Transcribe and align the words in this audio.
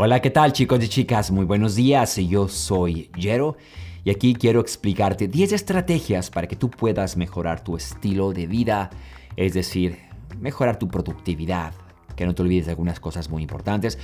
Hola, 0.00 0.22
¿qué 0.22 0.30
tal 0.30 0.52
chicos 0.52 0.84
y 0.84 0.88
chicas? 0.88 1.32
Muy 1.32 1.44
buenos 1.44 1.74
días, 1.74 2.18
yo 2.18 2.46
soy 2.46 3.10
Jero 3.16 3.56
y 4.04 4.10
aquí 4.10 4.32
quiero 4.32 4.60
explicarte 4.60 5.26
10 5.26 5.50
estrategias 5.50 6.30
para 6.30 6.46
que 6.46 6.54
tú 6.54 6.70
puedas 6.70 7.16
mejorar 7.16 7.64
tu 7.64 7.76
estilo 7.76 8.32
de 8.32 8.46
vida, 8.46 8.90
es 9.34 9.54
decir, 9.54 9.98
mejorar 10.38 10.78
tu 10.78 10.86
productividad, 10.86 11.74
que 12.18 12.26
no 12.26 12.34
te 12.34 12.42
olvides 12.42 12.66
de 12.66 12.72
algunas 12.72 12.98
cosas 12.98 13.30
muy 13.30 13.42
importantes. 13.42 13.96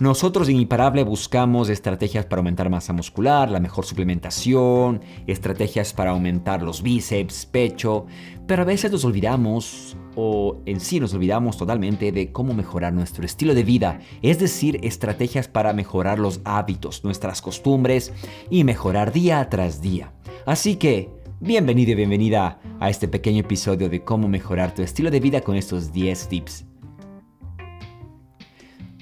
Nosotros 0.00 0.48
en 0.48 0.56
Imparable 0.56 1.04
buscamos 1.04 1.68
estrategias 1.68 2.26
para 2.26 2.40
aumentar 2.40 2.68
masa 2.68 2.92
muscular, 2.92 3.48
la 3.48 3.60
mejor 3.60 3.86
suplementación, 3.86 5.02
estrategias 5.28 5.92
para 5.92 6.10
aumentar 6.10 6.62
los 6.62 6.82
bíceps, 6.82 7.46
pecho, 7.46 8.06
pero 8.48 8.62
a 8.62 8.64
veces 8.64 8.90
nos 8.90 9.04
olvidamos 9.04 9.96
o 10.16 10.60
en 10.66 10.80
sí 10.80 10.98
nos 10.98 11.14
olvidamos 11.14 11.56
totalmente 11.56 12.10
de 12.10 12.32
cómo 12.32 12.54
mejorar 12.54 12.92
nuestro 12.92 13.24
estilo 13.24 13.54
de 13.54 13.62
vida, 13.62 14.00
es 14.20 14.40
decir, 14.40 14.80
estrategias 14.82 15.46
para 15.46 15.72
mejorar 15.72 16.18
los 16.18 16.40
hábitos, 16.44 17.04
nuestras 17.04 17.40
costumbres 17.40 18.12
y 18.50 18.64
mejorar 18.64 19.12
día 19.12 19.48
tras 19.48 19.80
día. 19.80 20.12
Así 20.44 20.74
que, 20.74 21.08
bienvenido 21.38 21.92
y 21.92 21.94
bienvenida 21.94 22.58
a 22.80 22.90
este 22.90 23.06
pequeño 23.06 23.42
episodio 23.42 23.88
de 23.88 24.02
cómo 24.02 24.26
mejorar 24.26 24.74
tu 24.74 24.82
estilo 24.82 25.12
de 25.12 25.20
vida 25.20 25.42
con 25.42 25.54
estos 25.54 25.92
10 25.92 26.28
tips. 26.28 26.69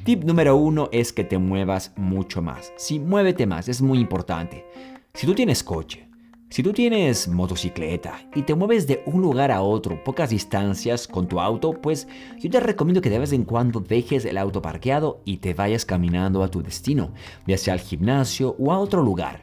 Tip 0.09 0.25
número 0.25 0.57
uno 0.57 0.89
es 0.91 1.13
que 1.13 1.23
te 1.23 1.37
muevas 1.37 1.93
mucho 1.95 2.41
más. 2.41 2.73
Sí, 2.79 2.99
muévete 2.99 3.45
más, 3.45 3.69
es 3.69 3.83
muy 3.83 3.99
importante. 3.99 4.65
Si 5.13 5.27
tú 5.27 5.35
tienes 5.35 5.63
coche, 5.63 6.09
si 6.49 6.63
tú 6.63 6.73
tienes 6.73 7.29
motocicleta 7.29 8.19
y 8.35 8.41
te 8.41 8.55
mueves 8.55 8.87
de 8.87 9.03
un 9.05 9.21
lugar 9.21 9.53
a 9.53 9.61
otro 9.61 10.03
pocas 10.03 10.31
distancias 10.31 11.07
con 11.07 11.29
tu 11.29 11.41
auto, 11.41 11.73
pues 11.73 12.09
yo 12.39 12.49
te 12.49 12.59
recomiendo 12.59 13.03
que 13.03 13.11
de 13.11 13.19
vez 13.19 13.35
en 13.35 13.45
cuando 13.45 13.81
dejes 13.81 14.25
el 14.25 14.39
auto 14.39 14.63
parqueado 14.63 15.21
y 15.27 15.37
te 15.37 15.53
vayas 15.53 15.85
caminando 15.85 16.43
a 16.43 16.51
tu 16.51 16.63
destino, 16.63 17.13
ya 17.47 17.59
sea 17.59 17.75
al 17.75 17.81
gimnasio 17.81 18.57
o 18.59 18.73
a 18.73 18.79
otro 18.79 19.03
lugar. 19.03 19.43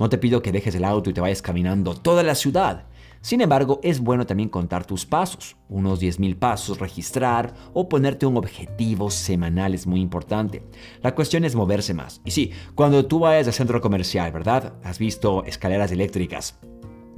No 0.00 0.08
te 0.08 0.16
pido 0.16 0.40
que 0.40 0.50
dejes 0.50 0.74
el 0.76 0.86
auto 0.86 1.10
y 1.10 1.12
te 1.12 1.20
vayas 1.20 1.42
caminando 1.42 1.94
toda 1.94 2.22
la 2.22 2.36
ciudad. 2.36 2.86
Sin 3.20 3.40
embargo, 3.40 3.80
es 3.82 4.00
bueno 4.00 4.26
también 4.26 4.48
contar 4.48 4.84
tus 4.84 5.06
pasos, 5.06 5.56
unos 5.68 6.00
10.000 6.00 6.38
pasos, 6.38 6.78
registrar 6.78 7.54
o 7.72 7.88
ponerte 7.88 8.26
un 8.26 8.36
objetivo 8.36 9.10
semanal 9.10 9.74
es 9.74 9.86
muy 9.86 10.00
importante. 10.00 10.62
La 11.02 11.14
cuestión 11.14 11.44
es 11.44 11.54
moverse 11.54 11.94
más. 11.94 12.20
Y 12.24 12.30
sí, 12.30 12.52
cuando 12.74 13.06
tú 13.06 13.20
vayas 13.20 13.46
al 13.46 13.52
centro 13.52 13.80
comercial, 13.80 14.30
¿verdad? 14.32 14.74
Has 14.84 14.98
visto 14.98 15.44
escaleras 15.44 15.90
eléctricas. 15.92 16.58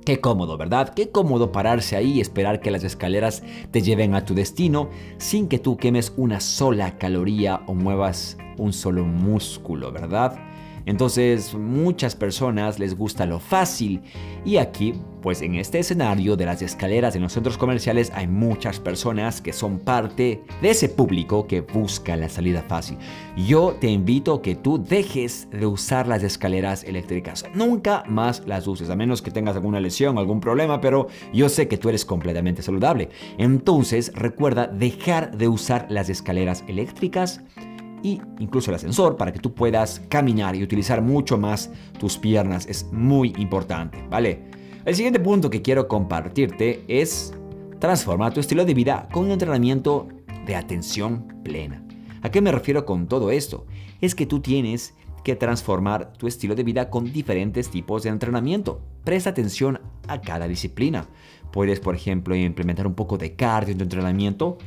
Qué 0.04 0.20
cómodo, 0.20 0.56
¿verdad? 0.56 0.94
Qué 0.94 1.10
cómodo 1.10 1.52
pararse 1.52 1.94
ahí 1.94 2.12
y 2.12 2.20
esperar 2.22 2.60
que 2.60 2.70
las 2.70 2.82
escaleras 2.82 3.42
te 3.70 3.82
lleven 3.82 4.14
a 4.14 4.24
tu 4.24 4.34
destino 4.34 4.88
sin 5.18 5.48
que 5.48 5.58
tú 5.58 5.76
quemes 5.76 6.14
una 6.16 6.40
sola 6.40 6.96
caloría 6.96 7.60
o 7.66 7.74
muevas 7.74 8.38
un 8.56 8.72
solo 8.72 9.04
músculo, 9.04 9.92
¿verdad? 9.92 10.47
Entonces, 10.88 11.54
muchas 11.54 12.16
personas 12.16 12.78
les 12.78 12.96
gusta 12.96 13.26
lo 13.26 13.40
fácil 13.40 14.00
y 14.42 14.56
aquí, 14.56 14.94
pues 15.20 15.42
en 15.42 15.56
este 15.56 15.80
escenario 15.80 16.34
de 16.34 16.46
las 16.46 16.62
escaleras 16.62 17.14
en 17.14 17.20
los 17.20 17.34
centros 17.34 17.58
comerciales 17.58 18.10
hay 18.14 18.26
muchas 18.26 18.80
personas 18.80 19.42
que 19.42 19.52
son 19.52 19.80
parte 19.80 20.42
de 20.62 20.70
ese 20.70 20.88
público 20.88 21.46
que 21.46 21.60
busca 21.60 22.16
la 22.16 22.30
salida 22.30 22.64
fácil. 22.66 22.96
Yo 23.36 23.76
te 23.78 23.88
invito 23.88 24.32
a 24.32 24.40
que 24.40 24.54
tú 24.54 24.82
dejes 24.82 25.46
de 25.50 25.66
usar 25.66 26.08
las 26.08 26.22
escaleras 26.22 26.84
eléctricas. 26.84 27.44
Nunca 27.52 28.02
más 28.08 28.42
las 28.46 28.66
uses, 28.66 28.88
a 28.88 28.96
menos 28.96 29.20
que 29.20 29.30
tengas 29.30 29.56
alguna 29.56 29.80
lesión, 29.80 30.16
algún 30.16 30.40
problema, 30.40 30.80
pero 30.80 31.08
yo 31.34 31.50
sé 31.50 31.68
que 31.68 31.76
tú 31.76 31.90
eres 31.90 32.06
completamente 32.06 32.62
saludable. 32.62 33.10
Entonces, 33.36 34.10
recuerda 34.14 34.66
dejar 34.66 35.36
de 35.36 35.48
usar 35.48 35.86
las 35.90 36.08
escaleras 36.08 36.64
eléctricas 36.66 37.42
y 38.02 38.20
incluso 38.38 38.70
el 38.70 38.76
ascensor 38.76 39.16
para 39.16 39.32
que 39.32 39.38
tú 39.38 39.54
puedas 39.54 40.02
caminar 40.08 40.56
y 40.56 40.62
utilizar 40.62 41.02
mucho 41.02 41.38
más 41.38 41.70
tus 41.98 42.18
piernas. 42.18 42.66
Es 42.66 42.86
muy 42.92 43.34
importante, 43.38 44.02
¿vale? 44.08 44.42
El 44.84 44.94
siguiente 44.94 45.20
punto 45.20 45.50
que 45.50 45.62
quiero 45.62 45.88
compartirte 45.88 46.84
es 46.88 47.34
transformar 47.78 48.32
tu 48.32 48.40
estilo 48.40 48.64
de 48.64 48.74
vida 48.74 49.08
con 49.12 49.26
un 49.26 49.32
entrenamiento 49.32 50.08
de 50.46 50.56
atención 50.56 51.40
plena. 51.44 51.84
¿A 52.22 52.30
qué 52.30 52.40
me 52.40 52.52
refiero 52.52 52.84
con 52.84 53.06
todo 53.06 53.30
esto? 53.30 53.66
Es 54.00 54.14
que 54.14 54.26
tú 54.26 54.40
tienes 54.40 54.94
que 55.24 55.36
transformar 55.36 56.14
tu 56.14 56.26
estilo 56.26 56.54
de 56.54 56.64
vida 56.64 56.90
con 56.90 57.12
diferentes 57.12 57.68
tipos 57.68 58.02
de 58.02 58.08
entrenamiento. 58.08 58.80
Presta 59.04 59.30
atención 59.30 59.80
a 60.06 60.20
cada 60.20 60.48
disciplina. 60.48 61.06
Puedes, 61.52 61.80
por 61.80 61.94
ejemplo, 61.94 62.34
implementar 62.34 62.86
un 62.86 62.94
poco 62.94 63.18
de 63.18 63.34
cardio 63.34 63.72
en 63.72 63.78
tu 63.78 63.84
entrenamiento 63.84 64.58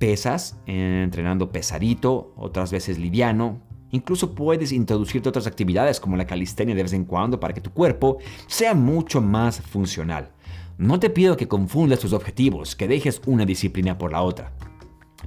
pesas, 0.00 0.56
entrenando 0.66 1.52
pesadito, 1.52 2.32
otras 2.36 2.72
veces 2.72 2.98
liviano. 2.98 3.60
Incluso 3.90 4.34
puedes 4.34 4.72
introducirte 4.72 5.28
otras 5.28 5.46
actividades 5.46 6.00
como 6.00 6.16
la 6.16 6.26
calistenia 6.26 6.74
de 6.74 6.82
vez 6.82 6.94
en 6.94 7.04
cuando 7.04 7.38
para 7.38 7.52
que 7.52 7.60
tu 7.60 7.70
cuerpo 7.70 8.16
sea 8.46 8.74
mucho 8.74 9.20
más 9.20 9.60
funcional. 9.60 10.30
No 10.78 10.98
te 10.98 11.10
pido 11.10 11.36
que 11.36 11.48
confundas 11.48 12.00
tus 12.00 12.14
objetivos, 12.14 12.74
que 12.74 12.88
dejes 12.88 13.20
una 13.26 13.44
disciplina 13.44 13.98
por 13.98 14.10
la 14.10 14.22
otra. 14.22 14.52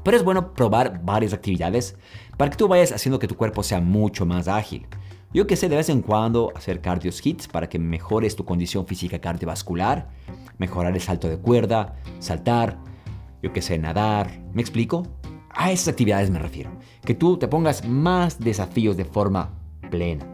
Pero 0.03 0.17
es 0.17 0.23
bueno 0.23 0.53
probar 0.53 1.03
varias 1.05 1.33
actividades 1.33 1.95
para 2.35 2.49
que 2.49 2.57
tú 2.57 2.67
vayas 2.67 2.91
haciendo 2.91 3.19
que 3.19 3.27
tu 3.27 3.37
cuerpo 3.37 3.61
sea 3.61 3.79
mucho 3.79 4.25
más 4.25 4.47
ágil. 4.47 4.87
Yo 5.33 5.45
que 5.45 5.55
sé, 5.55 5.69
de 5.69 5.75
vez 5.75 5.89
en 5.89 6.01
cuando 6.01 6.51
hacer 6.55 6.81
cardio 6.81 7.11
hits 7.23 7.47
para 7.47 7.69
que 7.69 7.77
mejores 7.77 8.35
tu 8.35 8.43
condición 8.43 8.87
física 8.87 9.19
cardiovascular, 9.19 10.09
mejorar 10.57 10.93
el 10.93 11.01
salto 11.01 11.29
de 11.29 11.37
cuerda, 11.37 11.95
saltar, 12.17 12.79
yo 13.43 13.53
qué 13.53 13.61
sé, 13.61 13.77
nadar. 13.77 14.31
¿Me 14.53 14.61
explico? 14.61 15.05
A 15.49 15.71
esas 15.71 15.89
actividades 15.89 16.31
me 16.31 16.39
refiero. 16.39 16.71
Que 17.05 17.13
tú 17.13 17.37
te 17.37 17.47
pongas 17.47 17.87
más 17.87 18.39
desafíos 18.39 18.97
de 18.97 19.05
forma 19.05 19.53
plena. 19.91 20.25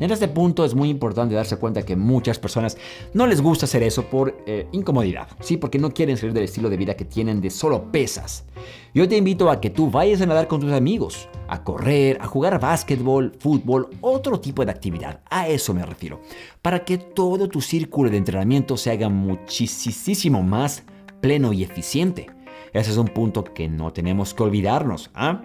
En 0.00 0.10
este 0.10 0.26
punto 0.26 0.64
es 0.64 0.74
muy 0.74 0.88
importante 0.88 1.36
darse 1.36 1.56
cuenta 1.56 1.84
que 1.84 1.94
muchas 1.94 2.40
personas 2.40 2.76
no 3.12 3.28
les 3.28 3.40
gusta 3.40 3.66
hacer 3.66 3.84
eso 3.84 4.02
por 4.06 4.36
eh, 4.44 4.66
incomodidad, 4.72 5.28
¿sí? 5.38 5.56
Porque 5.56 5.78
no 5.78 5.92
quieren 5.92 6.16
salir 6.16 6.32
del 6.32 6.44
estilo 6.44 6.68
de 6.68 6.76
vida 6.76 6.94
que 6.94 7.04
tienen 7.04 7.40
de 7.40 7.50
solo 7.50 7.92
pesas. 7.92 8.44
Yo 8.92 9.08
te 9.08 9.16
invito 9.16 9.48
a 9.50 9.60
que 9.60 9.70
tú 9.70 9.90
vayas 9.90 10.20
a 10.20 10.26
nadar 10.26 10.48
con 10.48 10.60
tus 10.60 10.72
amigos, 10.72 11.28
a 11.46 11.62
correr, 11.62 12.18
a 12.20 12.26
jugar 12.26 12.58
básquetbol, 12.58 13.36
fútbol, 13.38 13.90
otro 14.00 14.40
tipo 14.40 14.64
de 14.64 14.72
actividad. 14.72 15.20
A 15.30 15.46
eso 15.48 15.72
me 15.72 15.86
refiero. 15.86 16.20
Para 16.60 16.84
que 16.84 16.98
todo 16.98 17.48
tu 17.48 17.60
círculo 17.60 18.10
de 18.10 18.16
entrenamiento 18.16 18.76
se 18.76 18.90
haga 18.90 19.08
muchísimo 19.08 20.42
más 20.42 20.82
pleno 21.20 21.52
y 21.52 21.62
eficiente. 21.62 22.26
Ese 22.74 22.90
es 22.90 22.96
un 22.96 23.08
punto 23.08 23.44
que 23.44 23.68
no 23.68 23.92
tenemos 23.92 24.34
que 24.34 24.42
olvidarnos. 24.42 25.10
¿ah? 25.14 25.40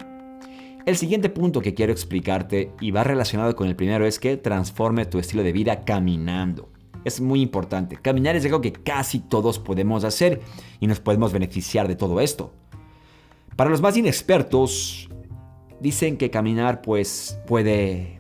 El 0.86 0.98
siguiente 0.98 1.30
punto 1.30 1.62
que 1.62 1.76
quiero 1.76 1.92
explicarte 1.92 2.72
y 2.82 2.90
va 2.90 3.04
relacionado 3.04 3.56
con 3.56 3.68
el 3.68 3.76
primero 3.76 4.08
es 4.08 4.18
que 4.20 4.36
transforme 4.36 5.06
tu 5.06 5.20
estilo 5.20 5.44
de 5.44 5.52
vida 5.52 5.86
caminando. 5.86 6.70
Es 7.06 7.22
muy 7.22 7.42
importante. 7.42 7.98
Caminar 7.98 8.36
es 8.36 8.46
algo 8.46 8.62
que 8.62 8.74
casi 8.74 9.20
todos 9.20 9.60
podemos 9.60 10.04
hacer 10.04 10.42
y 10.80 10.88
nos 10.88 11.00
podemos 11.00 11.32
beneficiar 11.32 11.88
de 11.88 11.96
todo 11.96 12.20
esto. 12.20 12.52
Para 13.56 13.70
los 13.70 13.80
más 13.80 13.96
inexpertos, 13.96 15.08
dicen 15.80 16.18
que 16.18 16.32
caminar 16.32 16.82
pues 16.82 17.40
puede 17.46 18.18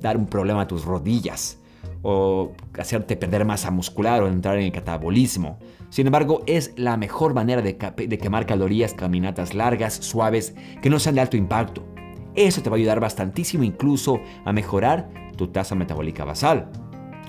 dar 0.00 0.16
un 0.16 0.26
problema 0.26 0.62
a 0.62 0.66
tus 0.66 0.84
rodillas 0.84 1.58
o 2.02 2.52
hacerte 2.78 3.16
perder 3.16 3.44
masa 3.44 3.70
muscular 3.70 4.22
o 4.22 4.28
entrar 4.28 4.56
en 4.58 4.64
el 4.64 4.72
catabolismo. 4.72 5.58
Sin 5.96 6.06
embargo, 6.06 6.42
es 6.44 6.74
la 6.76 6.98
mejor 6.98 7.32
manera 7.32 7.62
de, 7.62 7.78
quemar 7.78 8.44
calorías 8.44 8.92
caminatas 8.92 9.54
largas, 9.54 9.94
suaves, 9.94 10.54
que 10.82 10.90
no 10.90 10.98
sean 10.98 11.14
de 11.14 11.22
alto 11.22 11.38
impacto. 11.38 11.86
Eso 12.34 12.60
te 12.60 12.68
va 12.68 12.76
a 12.76 12.78
ayudar 12.78 13.00
bastantísimo 13.00 13.64
incluso 13.64 14.20
a 14.44 14.52
mejorar 14.52 15.08
tu 15.38 15.46
tasa 15.46 15.74
metabólica 15.74 16.26
basal. 16.26 16.70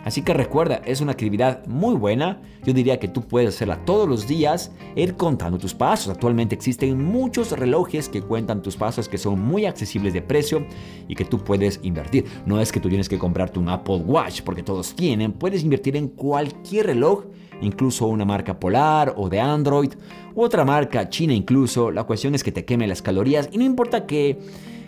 Así 0.03 0.21
que 0.21 0.33
recuerda, 0.33 0.81
es 0.83 0.99
una 0.99 1.13
actividad 1.13 1.65
muy 1.65 1.95
buena. 1.95 2.41
Yo 2.65 2.73
diría 2.73 2.99
que 2.99 3.07
tú 3.07 3.21
puedes 3.21 3.55
hacerla 3.55 3.85
todos 3.85 4.07
los 4.07 4.27
días, 4.27 4.73
ir 4.97 5.15
contando 5.15 5.57
tus 5.57 5.73
pasos. 5.73 6.13
Actualmente 6.13 6.53
existen 6.53 7.01
muchos 7.01 7.51
relojes 7.51 8.09
que 8.09 8.21
cuentan 8.21 8.61
tus 8.61 8.75
pasos 8.75 9.07
que 9.07 9.17
son 9.17 9.39
muy 9.39 9.65
accesibles 9.65 10.13
de 10.13 10.21
precio 10.21 10.65
y 11.07 11.15
que 11.15 11.23
tú 11.23 11.41
puedes 11.41 11.79
invertir. 11.83 12.25
No 12.45 12.59
es 12.59 12.73
que 12.73 12.81
tú 12.81 12.89
tienes 12.89 13.07
que 13.07 13.17
comprarte 13.17 13.59
un 13.59 13.69
Apple 13.69 14.03
Watch 14.05 14.41
porque 14.41 14.61
todos 14.61 14.93
tienen. 14.93 15.31
Puedes 15.31 15.63
invertir 15.63 15.95
en 15.95 16.09
cualquier 16.09 16.87
reloj, 16.87 17.23
incluso 17.61 18.07
una 18.07 18.25
marca 18.25 18.59
Polar 18.59 19.13
o 19.17 19.29
de 19.29 19.39
Android 19.39 19.93
u 20.35 20.43
otra 20.43 20.65
marca 20.65 21.09
china 21.09 21.33
incluso. 21.33 21.91
La 21.91 22.03
cuestión 22.03 22.35
es 22.35 22.43
que 22.43 22.51
te 22.51 22.65
queme 22.65 22.87
las 22.87 23.01
calorías 23.01 23.49
y 23.51 23.57
no 23.57 23.63
importa 23.63 24.05
que 24.05 24.39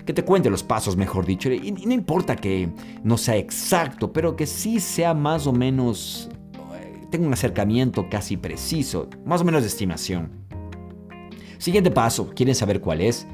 que 0.09 0.13
te 0.13 0.25
cuente 0.25 0.49
los 0.49 0.63
pasos, 0.63 0.97
mejor 0.97 1.23
dicho. 1.23 1.51
Y, 1.51 1.71
no 1.71 1.93
importa 1.93 2.35
que 2.35 2.67
no 3.03 3.15
sea 3.15 3.35
exacto, 3.35 4.11
pero 4.11 4.35
que 4.35 4.47
sí 4.47 4.79
sea 4.79 5.13
más 5.13 5.45
o 5.45 5.53
menos, 5.53 6.31
eh, 6.73 7.05
tenga 7.11 7.27
un 7.27 7.33
acercamiento 7.33 8.09
casi 8.09 8.35
preciso, 8.35 9.07
más 9.23 9.41
o 9.41 9.45
menos 9.45 9.61
de 9.61 9.67
estimación. 9.67 10.31
Siguiente 11.59 11.91
paso, 11.91 12.31
¿quieren 12.33 12.55
saber 12.55 12.81
cuál 12.81 13.01
es? 13.01 13.27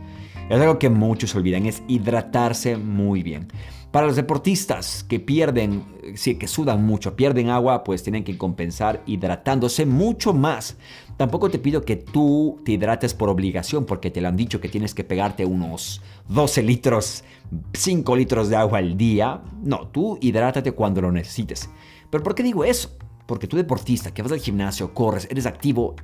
Es 0.50 0.60
algo 0.60 0.78
que 0.78 0.90
muchos 0.90 1.34
olvidan, 1.34 1.66
es 1.66 1.82
hidratarse 1.88 2.76
muy 2.76 3.24
bien. 3.24 3.48
Para 3.96 4.08
los 4.08 4.18
deportistas 4.18 5.06
que 5.06 5.22
pierden, 5.22 5.86
sí, 6.16 6.36
que 6.36 6.50
sudan 6.50 6.86
mucho, 6.86 7.16
pierden 7.16 7.50
agua, 7.50 7.86
pues 7.86 8.04
tienen 8.04 8.26
que 8.26 8.38
compensar 8.38 9.02
hidratándose 9.06 9.86
mucho 9.86 10.34
más. 10.34 10.76
Tampoco 11.16 11.50
te 11.50 11.60
pido 11.60 11.86
que 11.86 11.96
tú 11.96 12.60
te 12.66 12.74
hidrates 12.74 13.14
por 13.14 13.30
obligación, 13.30 13.86
porque 13.86 14.12
te 14.12 14.20
lo 14.20 14.28
han 14.28 14.36
dicho 14.36 14.60
que 14.60 14.68
tienes 14.68 14.94
que 14.94 15.06
pegarte 15.06 15.46
unos 15.46 16.02
12 16.28 16.64
litros, 16.64 17.24
5 17.72 18.16
litros 18.18 18.50
de 18.50 18.58
agua 18.58 18.80
al 18.80 18.98
día. 18.98 19.42
No, 19.64 19.88
tú 19.88 20.18
hidrátate 20.20 20.74
cuando 20.74 21.00
lo 21.00 21.14
necesites. 21.14 21.70
¿Pero 22.10 22.22
por 22.22 22.36
qué 22.36 22.44
digo 22.44 22.66
eso? 22.66 22.98
Porque 23.26 23.48
tú 23.48 23.56
deportista, 23.56 24.14
que 24.14 24.22
vas 24.22 24.34
al 24.34 24.42
gimnasio, 24.42 24.94
corres, 24.94 25.26
eres 25.32 25.46
activo, 25.46 25.96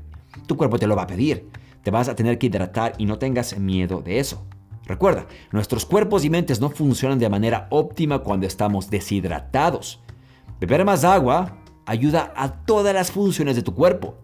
tu 0.47 0.55
cuerpo 0.55 0.79
te 0.79 0.87
lo 0.87 0.95
va 0.95 1.01
a 1.01 1.07
pedir. 1.07 1.49
Te 1.83 1.91
vas 1.91 2.07
a 2.07 2.15
tener 2.15 2.37
que 2.37 2.47
hidratar 2.47 2.93
y 2.97 3.05
no 3.05 3.19
tengas 3.19 3.59
miedo 3.59 4.01
de 4.01 4.19
eso. 4.19 4.47
Recuerda, 4.85 5.27
nuestros 5.51 5.85
cuerpos 5.85 6.25
y 6.25 6.29
mentes 6.29 6.59
no 6.59 6.69
funcionan 6.69 7.19
de 7.19 7.29
manera 7.29 7.67
óptima 7.69 8.19
cuando 8.19 8.47
estamos 8.47 8.89
deshidratados. 8.89 10.01
Beber 10.59 10.85
más 10.85 11.03
agua 11.03 11.57
ayuda 11.85 12.33
a 12.35 12.51
todas 12.65 12.93
las 12.93 13.11
funciones 13.11 13.55
de 13.55 13.61
tu 13.61 13.73
cuerpo, 13.73 14.15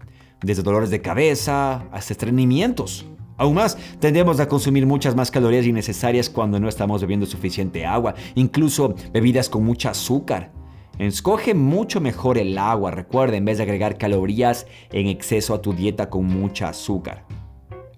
desde 0.41 0.63
dolores 0.63 0.89
de 0.89 1.01
cabeza 1.01 1.87
hasta 1.91 2.13
estreñimientos. 2.13 3.05
Aún 3.37 3.53
más, 3.53 3.77
tendemos 3.99 4.39
a 4.39 4.47
consumir 4.47 4.87
muchas 4.87 5.15
más 5.15 5.29
calorías 5.29 5.65
innecesarias 5.65 6.29
cuando 6.29 6.59
no 6.59 6.67
estamos 6.67 7.01
bebiendo 7.01 7.27
suficiente 7.27 7.85
agua, 7.85 8.15
incluso 8.33 8.95
bebidas 9.13 9.47
con 9.47 9.63
mucho 9.63 9.89
azúcar. 9.89 10.51
Escoge 10.97 11.53
mucho 11.53 12.01
mejor 12.01 12.39
el 12.39 12.57
agua, 12.57 12.89
recuerda, 12.89 13.37
en 13.37 13.45
vez 13.45 13.57
de 13.57 13.63
agregar 13.63 13.99
calorías 13.99 14.65
en 14.91 15.05
exceso 15.05 15.53
a 15.53 15.61
tu 15.61 15.73
dieta 15.73 16.09
con 16.09 16.25
mucha 16.25 16.69
azúcar. 16.69 17.25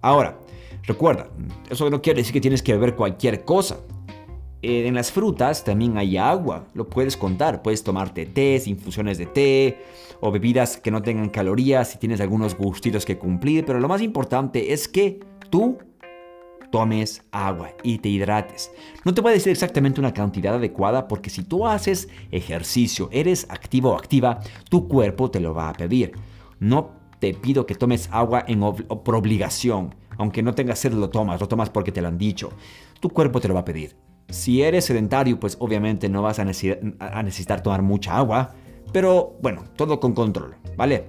Ahora, 0.02 0.39
recuerda, 0.84 1.30
eso 1.70 1.90
no 1.90 2.02
quiere 2.02 2.22
decir 2.22 2.34
que 2.34 2.42
tienes 2.42 2.62
que 2.62 2.74
beber 2.74 2.96
cualquier 2.96 3.46
cosa. 3.46 3.80
Eh, 4.62 4.88
en 4.88 4.96
las 4.96 5.12
frutas 5.12 5.64
también 5.64 5.98
hay 5.98 6.18
agua, 6.18 6.68
lo 6.74 6.90
puedes 6.90 7.16
contar, 7.16 7.62
puedes 7.62 7.84
tomarte 7.84 8.26
té, 8.26 8.62
infusiones 8.66 9.18
de 9.18 9.26
té 9.26 9.78
o 10.20 10.31
bebidas 10.31 10.76
que 10.76 10.92
no 10.92 11.02
tengan 11.02 11.30
calorías 11.30 11.92
si 11.92 11.98
tienes 11.98 12.20
algunos 12.20 12.58
gustitos 12.58 13.06
que 13.06 13.18
cumplir, 13.18 13.66
pero 13.66 13.80
lo 13.80 13.88
más 13.88 14.02
importante 14.02 14.74
es 14.74 14.90
que 14.90 15.22
tú 15.50 15.78
tomes 16.72 17.24
agua 17.31 17.72
y 17.84 18.00
te 18.00 18.10
hidrates. 18.10 18.72
No 19.06 19.14
te 19.14 19.22
voy 19.22 19.31
a 19.31 19.34
decir 19.34 19.52
exactamente 19.52 20.00
una 20.00 20.14
cantidad 20.14 20.56
adecuada 20.56 21.08
porque 21.08 21.30
si 21.30 21.44
tú 21.44 21.66
haces 21.66 22.10
ejercicio, 22.31 23.10
eres 23.12 23.48
activo 23.50 23.92
o 23.92 23.96
activa, 23.96 24.40
tu 24.70 24.88
cuerpo 24.88 25.31
te 25.31 25.40
lo 25.40 25.54
va 25.54 25.70
a 25.70 25.74
pedir. 25.74 26.12
No 26.60 26.92
te 27.20 27.34
pido 27.34 27.66
que 27.66 27.76
tomes 27.76 28.10
agua 28.12 28.44
en 28.48 28.60
por 28.60 29.16
obligación. 29.16 29.96
Aunque 30.19 30.44
no 30.44 30.54
tengas 30.54 30.77
sed, 30.77 30.94
lo 30.94 31.10
tomas, 31.10 31.42
lo 31.42 31.48
tomas 31.48 31.71
porque 31.71 31.92
te 31.92 32.01
lo 32.01 32.07
han 32.07 32.19
dicho. 32.19 32.51
Tu 33.00 33.10
cuerpo 33.10 33.42
te 33.42 33.48
lo 33.48 33.56
va 33.56 33.62
a 33.62 33.66
pedir. 33.66 33.95
Si 34.30 34.62
eres 34.62 34.86
sedentario, 34.86 35.39
pues 35.39 35.57
obviamente 35.60 36.07
no 36.07 36.21
vas 36.21 36.38
a, 36.38 36.44
a 36.44 37.24
necesitar 37.24 37.63
tomar 37.63 37.81
mucha 37.81 38.16
agua, 38.16 38.54
pero 38.94 39.38
bueno, 39.42 39.63
todo 39.75 40.00
con 40.00 40.13
control, 40.13 40.56
¿vale? 40.77 41.06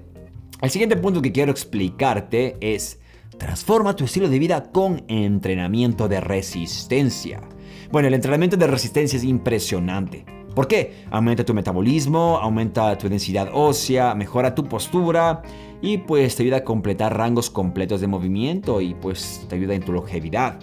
El 0.62 0.70
siguiente 0.70 0.96
punto 0.96 1.20
que 1.20 1.32
quiero 1.32 1.50
explicarte 1.50 2.56
es 2.60 3.00
Transforma 3.40 3.96
tu 3.96 4.04
estilo 4.04 4.28
de 4.28 4.38
vida 4.38 4.70
con 4.70 5.02
entrenamiento 5.08 6.08
de 6.08 6.20
resistencia. 6.20 7.40
Bueno, 7.90 8.08
el 8.08 8.12
entrenamiento 8.12 8.58
de 8.58 8.66
resistencia 8.66 9.16
es 9.16 9.24
impresionante. 9.24 10.26
¿Por 10.60 10.68
qué? 10.68 10.92
Aumenta 11.10 11.42
tu 11.42 11.54
metabolismo, 11.54 12.36
aumenta 12.36 12.98
tu 12.98 13.08
densidad 13.08 13.48
ósea, 13.50 14.14
mejora 14.14 14.54
tu 14.54 14.62
postura 14.66 15.40
y 15.80 15.96
pues 15.96 16.36
te 16.36 16.42
ayuda 16.42 16.58
a 16.58 16.64
completar 16.64 17.16
rangos 17.16 17.48
completos 17.48 18.02
de 18.02 18.06
movimiento 18.06 18.82
y 18.82 18.92
pues 18.92 19.46
te 19.48 19.56
ayuda 19.56 19.72
en 19.72 19.82
tu 19.82 19.90
longevidad. 19.90 20.58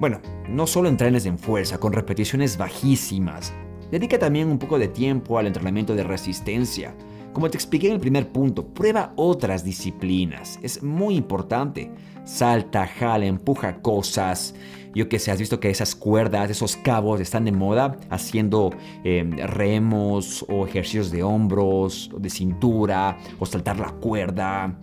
Bueno, 0.00 0.22
no 0.48 0.66
solo 0.66 0.88
entrenes 0.88 1.26
en 1.26 1.38
fuerza 1.38 1.76
con 1.76 1.92
repeticiones 1.92 2.56
bajísimas, 2.56 3.52
dedica 3.90 4.18
también 4.18 4.48
un 4.48 4.58
poco 4.58 4.78
de 4.78 4.88
tiempo 4.88 5.38
al 5.38 5.48
entrenamiento 5.48 5.94
de 5.94 6.04
resistencia. 6.04 6.94
Como 7.34 7.50
te 7.50 7.58
expliqué 7.58 7.88
en 7.88 7.94
el 7.94 8.00
primer 8.00 8.32
punto, 8.32 8.64
prueba 8.64 9.12
otras 9.16 9.64
disciplinas. 9.64 10.58
Es 10.62 10.82
muy 10.82 11.16
importante. 11.16 11.90
Salta, 12.24 12.86
jala, 12.86 13.26
empuja 13.26 13.82
cosas. 13.82 14.54
Yo 14.94 15.08
que 15.08 15.18
sé, 15.18 15.30
has 15.30 15.38
visto 15.38 15.60
que 15.60 15.70
esas 15.70 15.94
cuerdas, 15.94 16.50
esos 16.50 16.76
cabos 16.76 17.20
están 17.20 17.44
de 17.44 17.52
moda 17.52 17.98
haciendo 18.10 18.70
em, 19.02 19.30
remos 19.38 20.44
o 20.48 20.66
ejercicios 20.66 21.10
de 21.10 21.22
hombros, 21.22 22.10
de 22.16 22.30
cintura 22.30 23.18
o 23.38 23.46
saltar 23.46 23.78
la 23.78 23.90
cuerda. 23.90 24.78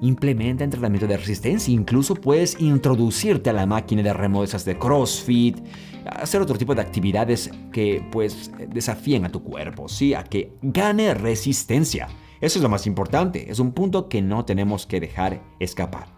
Implementa 0.00 0.64
entrenamiento 0.64 1.06
de 1.06 1.16
resistencia. 1.16 1.72
Incluso 1.72 2.14
puedes 2.14 2.60
introducirte 2.60 3.50
a 3.50 3.54
la 3.54 3.64
máquina 3.64 4.02
de 4.02 4.12
remo 4.12 4.40
de 4.40 4.46
esas 4.46 4.64
de 4.64 4.78
CrossFit 4.78 5.58
hacer 6.04 6.40
otro 6.40 6.56
tipo 6.56 6.74
de 6.74 6.82
actividades 6.82 7.50
que 7.72 8.06
pues 8.10 8.50
desafíen 8.68 9.24
a 9.24 9.30
tu 9.30 9.42
cuerpo, 9.42 9.88
¿sí? 9.88 10.14
A 10.14 10.24
que 10.24 10.52
gane 10.62 11.14
resistencia. 11.14 12.08
Eso 12.40 12.58
es 12.58 12.62
lo 12.62 12.68
más 12.68 12.86
importante, 12.86 13.50
es 13.50 13.58
un 13.58 13.72
punto 13.72 14.08
que 14.08 14.20
no 14.20 14.44
tenemos 14.44 14.86
que 14.86 15.00
dejar 15.00 15.42
escapar. 15.60 16.08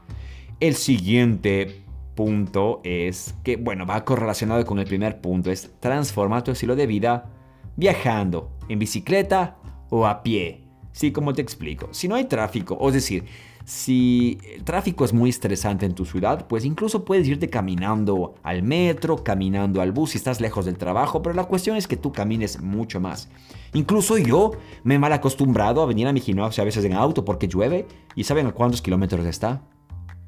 El 0.59 0.75
siguiente 0.75 1.85
punto 2.17 2.81
es 2.83 3.35
que, 3.45 3.57
bueno, 3.57 3.87
va 3.87 4.05
correlacionado 4.05 4.65
con 4.65 4.81
el 4.81 4.87
primer 4.87 5.21
punto, 5.21 5.53
es 5.53 5.71
transformar 5.79 6.43
tu 6.43 6.51
estilo 6.51 6.75
de 6.75 6.89
vida 6.89 7.31
viajando 7.77 8.51
en 8.69 8.81
bicicleta 8.81 9.59
o 9.91 10.07
a 10.07 10.25
pie. 10.25 10.65
Sí, 10.91 11.13
como 11.13 11.35
te 11.35 11.43
explico. 11.43 11.89
Si 11.93 12.09
no 12.09 12.17
hay 12.17 12.25
tráfico, 12.25 12.77
es 12.89 12.95
decir, 12.95 13.25
si 13.67 14.39
el 14.55 14.65
tráfico 14.65 15.05
es 15.05 15.13
muy 15.13 15.29
estresante 15.29 15.85
en 15.87 15.95
tu 15.95 16.05
ciudad, 16.07 16.47
pues 16.47 16.65
incluso 16.65 17.05
puedes 17.05 17.29
irte 17.29 17.51
caminando 17.51 18.37
al 18.43 18.63
metro, 18.63 19.23
caminando 19.23 19.83
al 19.83 19.93
bus 19.93 20.11
si 20.11 20.19
estás 20.19 20.41
lejos 20.41 20.65
del 20.65 20.79
trabajo, 20.79 21.21
pero 21.21 21.35
la 21.35 21.45
cuestión 21.45 21.77
es 21.77 21.87
que 21.87 21.97
tú 21.97 22.13
camines 22.13 22.63
mucho 22.63 23.01
más. 23.01 23.29
Incluso 23.75 24.17
yo 24.17 24.53
me 24.85 24.95
he 24.95 24.99
mal 24.99 25.13
acostumbrado 25.13 25.83
a 25.83 25.87
venir 25.87 26.07
a 26.07 26.13
mi 26.13 26.21
gimnasio 26.21 26.63
a 26.63 26.65
veces 26.65 26.85
en 26.85 26.95
auto 26.95 27.25
porque 27.25 27.49
llueve 27.49 27.87
y 28.15 28.25
¿saben 28.25 28.47
a 28.47 28.53
cuántos 28.53 28.81
kilómetros 28.81 29.27
está? 29.27 29.63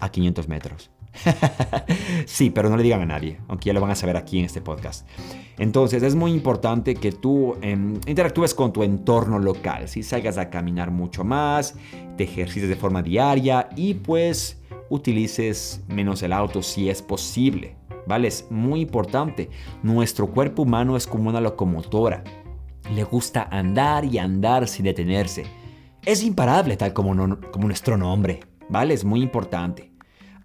A 0.01 0.11
500 0.11 0.49
metros. 0.49 0.91
sí, 2.27 2.51
pero 2.51 2.69
no 2.69 2.77
le 2.77 2.83
digan 2.83 3.03
a 3.03 3.07
nadie, 3.07 3.39
aunque 3.49 3.67
ya 3.67 3.73
lo 3.73 3.81
van 3.81 3.91
a 3.91 3.95
saber 3.95 4.17
aquí 4.17 4.39
en 4.39 4.45
este 4.45 4.61
podcast. 4.61 5.07
Entonces 5.59 6.03
es 6.03 6.15
muy 6.15 6.33
importante 6.33 6.95
que 6.95 7.13
tú 7.13 7.57
em, 7.63 8.01
interactúes 8.07 8.55
con 8.55 8.73
tu 8.73 8.83
entorno 8.83 9.39
local, 9.39 9.89
si 9.89 10.03
salgas 10.03 10.39
a 10.39 10.51
caminar 10.51 10.91
mucho 10.91 11.25
más, 11.25 11.75
te 12.17 12.25
ejercites 12.25 12.69
de 12.69 12.77
forma 12.77 13.03
diaria 13.03 13.69
y 13.77 13.95
pues 13.95 14.61
utilices 14.89 15.83
menos 15.89 16.23
el 16.23 16.33
auto 16.33 16.63
si 16.63 16.89
es 16.89 17.03
posible. 17.03 17.77
¿Vale? 18.07 18.29
Es 18.29 18.47
muy 18.51 18.81
importante. 18.81 19.51
Nuestro 19.83 20.29
cuerpo 20.29 20.63
humano 20.63 20.97
es 20.97 21.07
como 21.07 21.29
una 21.29 21.43
locomotora. 21.43 22.25
Le 22.95 23.05
gusta 23.05 23.49
andar 23.51 24.07
y 24.07 24.17
andar 24.17 24.67
sin 24.67 24.87
detenerse. 24.87 25.45
Es 26.07 26.23
imparable 26.23 26.79
tal 26.79 26.95
como, 26.95 27.39
como 27.51 27.67
nuestro 27.67 27.99
nombre. 27.99 28.41
¿Vale? 28.71 28.95
Es 28.95 29.05
muy 29.05 29.21
importante. 29.21 29.93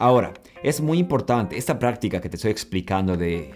Ahora, 0.03 0.33
es 0.61 0.81
muy 0.81 0.99
importante 0.99 1.57
esta 1.57 1.79
práctica 1.79 2.19
que 2.19 2.27
te 2.27 2.35
estoy 2.35 2.51
explicando 2.51 3.15
de 3.15 3.51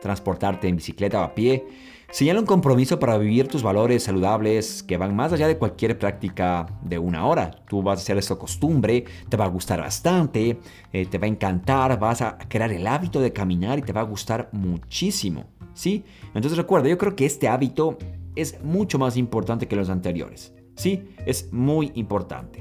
transportarte 0.00 0.66
en 0.66 0.74
bicicleta 0.74 1.20
o 1.20 1.22
a 1.22 1.32
pie. 1.32 1.64
Señala 2.10 2.40
un 2.40 2.46
compromiso 2.46 2.98
para 2.98 3.16
vivir 3.18 3.46
tus 3.46 3.62
valores 3.62 4.02
saludables 4.02 4.82
que 4.82 4.96
van 4.96 5.14
más 5.14 5.32
allá 5.32 5.46
de 5.46 5.58
cualquier 5.58 5.96
práctica 6.00 6.66
de 6.82 6.98
una 6.98 7.24
hora. 7.24 7.52
Tú 7.68 7.84
vas 7.84 8.00
a 8.00 8.02
hacer 8.02 8.18
eso 8.18 8.36
costumbre, 8.36 9.04
te 9.28 9.36
va 9.36 9.44
a 9.44 9.48
gustar 9.48 9.78
bastante, 9.78 10.58
eh, 10.92 11.06
te 11.06 11.18
va 11.18 11.26
a 11.26 11.28
encantar, 11.28 11.96
vas 12.00 12.20
a 12.20 12.36
crear 12.48 12.72
el 12.72 12.84
hábito 12.84 13.20
de 13.20 13.32
caminar 13.32 13.78
y 13.78 13.82
te 13.82 13.92
va 13.92 14.00
a 14.00 14.04
gustar 14.04 14.48
muchísimo. 14.50 15.44
¿Sí? 15.72 16.04
Entonces 16.34 16.56
recuerda, 16.56 16.88
yo 16.88 16.98
creo 16.98 17.14
que 17.14 17.26
este 17.26 17.46
hábito 17.46 17.96
es 18.34 18.60
mucho 18.64 18.98
más 18.98 19.16
importante 19.16 19.68
que 19.68 19.76
los 19.76 19.88
anteriores. 19.88 20.52
¿Sí? 20.74 21.04
Es 21.26 21.52
muy 21.52 21.92
importante. 21.94 22.58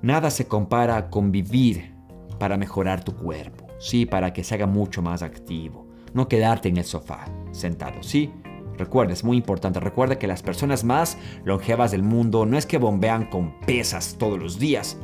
Nada 0.00 0.30
se 0.30 0.46
compara 0.46 1.10
con 1.10 1.30
vivir 1.30 1.95
para 2.38 2.56
mejorar 2.56 3.04
tu 3.04 3.14
cuerpo, 3.14 3.66
sí, 3.78 4.06
para 4.06 4.32
que 4.32 4.44
se 4.44 4.54
haga 4.54 4.66
mucho 4.66 5.02
más 5.02 5.22
activo. 5.22 5.86
No 6.12 6.28
quedarte 6.28 6.68
en 6.68 6.76
el 6.76 6.84
sofá, 6.84 7.26
sentado, 7.52 8.02
sí. 8.02 8.32
Recuerda, 8.78 9.14
es 9.14 9.24
muy 9.24 9.38
importante, 9.38 9.80
recuerda 9.80 10.18
que 10.18 10.26
las 10.26 10.42
personas 10.42 10.84
más 10.84 11.16
longevas 11.44 11.92
del 11.92 12.02
mundo 12.02 12.44
no 12.44 12.58
es 12.58 12.66
que 12.66 12.78
bombean 12.78 13.30
con 13.30 13.58
pesas 13.60 14.16
todos 14.18 14.38
los 14.38 14.58
días. 14.58 14.98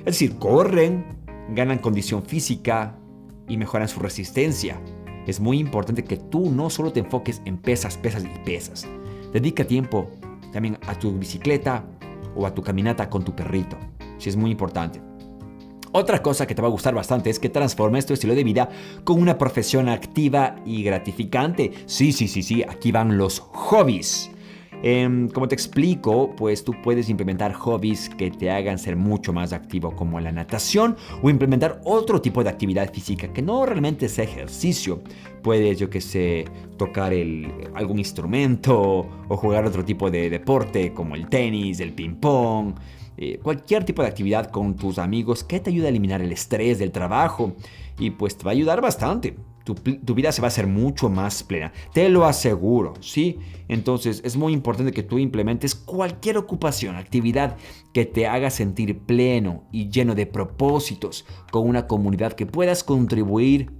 Es 0.00 0.04
decir, 0.04 0.38
corren, 0.38 1.04
ganan 1.50 1.78
condición 1.78 2.22
física 2.22 2.96
y 3.48 3.56
mejoran 3.56 3.88
su 3.88 4.00
resistencia. 4.00 4.80
Es 5.26 5.40
muy 5.40 5.58
importante 5.58 6.04
que 6.04 6.16
tú 6.16 6.52
no 6.52 6.70
solo 6.70 6.92
te 6.92 7.00
enfoques 7.00 7.42
en 7.44 7.58
pesas, 7.58 7.96
pesas 7.96 8.22
y 8.24 8.44
pesas. 8.44 8.86
Dedica 9.32 9.64
tiempo 9.64 10.08
también 10.52 10.78
a 10.86 10.96
tu 10.96 11.12
bicicleta 11.12 11.84
o 12.36 12.46
a 12.46 12.54
tu 12.54 12.62
caminata 12.62 13.10
con 13.10 13.24
tu 13.24 13.34
perrito. 13.34 13.76
Sí, 14.18 14.28
es 14.28 14.36
muy 14.36 14.52
importante. 14.52 15.05
Otra 15.92 16.22
cosa 16.22 16.46
que 16.46 16.54
te 16.54 16.62
va 16.62 16.68
a 16.68 16.70
gustar 16.70 16.94
bastante 16.94 17.30
es 17.30 17.38
que 17.38 17.48
transformes 17.48 18.06
tu 18.06 18.14
estilo 18.14 18.34
de 18.34 18.44
vida 18.44 18.68
con 19.04 19.20
una 19.20 19.38
profesión 19.38 19.88
activa 19.88 20.56
y 20.64 20.82
gratificante. 20.82 21.72
Sí, 21.86 22.12
sí, 22.12 22.28
sí, 22.28 22.42
sí, 22.42 22.62
aquí 22.62 22.92
van 22.92 23.18
los 23.18 23.40
hobbies. 23.40 24.30
Em, 24.82 25.28
como 25.28 25.48
te 25.48 25.54
explico, 25.54 26.34
pues 26.36 26.62
tú 26.62 26.74
puedes 26.82 27.08
implementar 27.08 27.54
hobbies 27.54 28.10
que 28.10 28.30
te 28.30 28.50
hagan 28.50 28.78
ser 28.78 28.94
mucho 28.94 29.32
más 29.32 29.52
activo 29.52 29.96
como 29.96 30.20
la 30.20 30.32
natación 30.32 30.96
o 31.22 31.30
implementar 31.30 31.80
otro 31.84 32.20
tipo 32.20 32.44
de 32.44 32.50
actividad 32.50 32.92
física 32.92 33.32
que 33.32 33.40
no 33.40 33.64
realmente 33.64 34.08
sea 34.08 34.24
ejercicio. 34.24 35.00
Puedes, 35.42 35.78
yo 35.78 35.88
que 35.88 36.00
sé, 36.00 36.44
tocar 36.76 37.12
algún 37.74 37.98
instrumento 37.98 39.06
o 39.28 39.36
jugar 39.36 39.64
otro 39.64 39.84
tipo 39.84 40.10
de 40.10 40.28
deporte 40.28 40.92
como 40.92 41.14
el 41.14 41.28
tenis, 41.28 41.80
el 41.80 41.94
ping 41.94 42.16
pong. 42.16 42.74
Eh, 43.18 43.38
cualquier 43.42 43.84
tipo 43.84 44.02
de 44.02 44.08
actividad 44.08 44.50
con 44.50 44.76
tus 44.76 44.98
amigos 44.98 45.42
que 45.42 45.60
te 45.60 45.70
ayude 45.70 45.86
a 45.86 45.90
eliminar 45.90 46.20
el 46.20 46.32
estrés 46.32 46.78
del 46.78 46.92
trabajo 46.92 47.54
y 47.98 48.10
pues 48.10 48.36
te 48.36 48.44
va 48.44 48.50
a 48.50 48.54
ayudar 48.54 48.80
bastante 48.80 49.36
tu, 49.74 50.14
vida 50.14 50.30
se 50.30 50.40
va 50.40 50.46
a 50.46 50.48
hacer 50.48 50.66
mucho 50.66 51.08
más 51.08 51.42
plena. 51.42 51.72
Te 51.92 52.08
lo 52.08 52.24
aseguro, 52.24 52.94
¿sí? 53.00 53.38
Entonces 53.68 54.22
es 54.24 54.36
muy 54.36 54.52
importante 54.52 54.92
que 54.92 55.02
tú 55.02 55.18
implementes 55.18 55.74
cualquier 55.74 56.38
ocupación, 56.38 56.94
actividad 56.96 57.56
que 57.92 58.06
te 58.06 58.26
haga 58.28 58.50
sentir 58.50 59.00
pleno 59.00 59.64
y 59.72 59.90
lleno 59.90 60.14
de 60.14 60.26
propósitos 60.26 61.26
con 61.50 61.68
una 61.68 61.86
comunidad 61.86 62.34
que 62.34 62.46
puedas 62.46 62.84
contribuir 62.84 63.72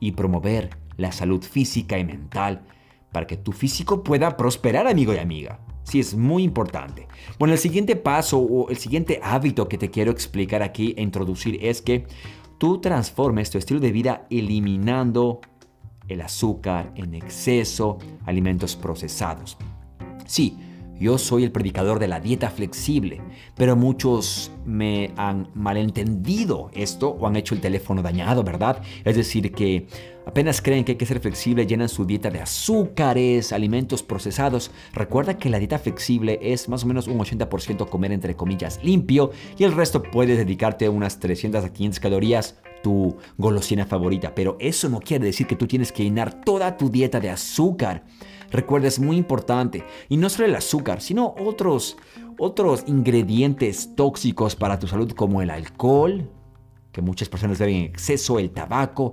y 0.00 0.12
promover 0.12 0.76
la 0.98 1.12
salud 1.12 1.42
física 1.42 1.98
y 1.98 2.04
mental 2.04 2.66
para 3.10 3.26
que 3.26 3.36
tu 3.36 3.52
físico 3.52 4.02
pueda 4.02 4.36
prosperar, 4.36 4.86
amigo 4.86 5.14
y 5.14 5.18
amiga. 5.18 5.60
Sí, 5.84 6.00
es 6.00 6.14
muy 6.14 6.42
importante. 6.42 7.08
Bueno, 7.38 7.54
el 7.54 7.58
siguiente 7.58 7.96
paso 7.96 8.38
o 8.38 8.68
el 8.70 8.76
siguiente 8.76 9.20
hábito 9.22 9.68
que 9.68 9.78
te 9.78 9.90
quiero 9.90 10.10
explicar 10.10 10.62
aquí 10.62 10.94
e 10.96 11.02
introducir 11.02 11.58
es 11.60 11.82
que 11.82 12.06
tú 12.58 12.80
transformes 12.80 13.50
tu 13.50 13.58
estilo 13.58 13.80
de 13.80 13.92
vida 13.92 14.26
eliminando 14.30 15.40
el 16.08 16.20
azúcar 16.20 16.92
en 16.94 17.14
exceso, 17.14 17.98
alimentos 18.26 18.76
procesados. 18.76 19.56
Sí, 20.26 20.56
yo 21.02 21.18
soy 21.18 21.42
el 21.42 21.50
predicador 21.50 21.98
de 21.98 22.06
la 22.06 22.20
dieta 22.20 22.48
flexible, 22.48 23.20
pero 23.56 23.74
muchos 23.74 24.52
me 24.64 25.10
han 25.16 25.50
malentendido 25.52 26.70
esto 26.74 27.08
o 27.08 27.26
han 27.26 27.34
hecho 27.34 27.56
el 27.56 27.60
teléfono 27.60 28.02
dañado, 28.02 28.44
¿verdad? 28.44 28.80
Es 29.04 29.16
decir, 29.16 29.50
que 29.50 29.88
apenas 30.24 30.62
creen 30.62 30.84
que 30.84 30.92
hay 30.92 30.98
que 30.98 31.06
ser 31.06 31.18
flexible, 31.18 31.66
llenan 31.66 31.88
su 31.88 32.04
dieta 32.04 32.30
de 32.30 32.40
azúcares, 32.40 33.52
alimentos 33.52 34.04
procesados. 34.04 34.70
Recuerda 34.92 35.38
que 35.38 35.50
la 35.50 35.58
dieta 35.58 35.80
flexible 35.80 36.38
es 36.40 36.68
más 36.68 36.84
o 36.84 36.86
menos 36.86 37.08
un 37.08 37.18
80% 37.18 37.88
comer 37.88 38.12
entre 38.12 38.36
comillas 38.36 38.78
limpio 38.84 39.32
y 39.58 39.64
el 39.64 39.72
resto 39.72 40.04
puedes 40.04 40.38
dedicarte 40.38 40.88
unas 40.88 41.18
300 41.18 41.64
a 41.64 41.72
500 41.72 41.98
calorías 41.98 42.60
tu 42.82 43.16
golosina 43.38 43.86
favorita, 43.86 44.34
pero 44.34 44.56
eso 44.60 44.88
no 44.88 45.00
quiere 45.00 45.26
decir 45.26 45.46
que 45.46 45.56
tú 45.56 45.66
tienes 45.66 45.92
que 45.92 46.04
llenar 46.04 46.44
toda 46.44 46.76
tu 46.76 46.90
dieta 46.90 47.20
de 47.20 47.30
azúcar. 47.30 48.04
Recuerda, 48.52 48.88
es 48.88 49.00
muy 49.00 49.16
importante. 49.16 49.84
Y 50.08 50.16
no 50.16 50.28
solo 50.28 50.46
el 50.46 50.54
azúcar, 50.54 51.00
sino 51.00 51.34
otros, 51.38 51.96
otros 52.38 52.84
ingredientes 52.86 53.96
tóxicos 53.96 54.54
para 54.54 54.78
tu 54.78 54.86
salud 54.86 55.10
como 55.12 55.42
el 55.42 55.50
alcohol, 55.50 56.30
que 56.92 57.02
muchas 57.02 57.28
personas 57.28 57.58
beben 57.58 57.76
en 57.76 57.84
exceso, 57.84 58.38
el 58.38 58.50
tabaco, 58.50 59.12